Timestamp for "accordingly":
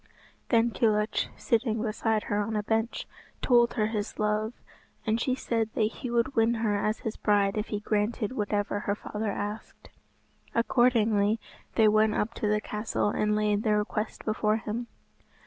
10.55-11.39